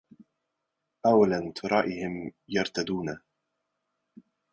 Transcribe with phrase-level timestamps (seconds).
[1.05, 3.19] أولا تراهم يرتدون